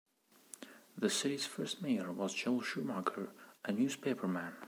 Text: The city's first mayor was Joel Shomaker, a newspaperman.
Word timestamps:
The 0.97 1.11
city's 1.11 1.45
first 1.45 1.83
mayor 1.83 2.11
was 2.11 2.33
Joel 2.33 2.61
Shomaker, 2.61 3.29
a 3.63 3.71
newspaperman. 3.71 4.53